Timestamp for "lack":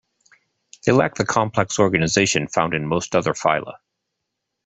0.93-1.13